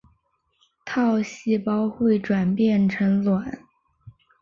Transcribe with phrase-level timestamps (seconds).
[0.83, 3.59] 套细胞会转变成卵。